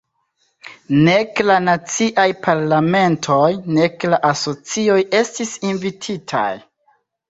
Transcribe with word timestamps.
Nek 1.07 1.41
la 1.49 1.57
naciaj 1.65 2.25
parlamentoj 2.49 3.45
nek 3.79 4.09
la 4.13 4.23
asocioj 4.33 5.01
estis 5.25 5.57
invititaj. 5.75 6.51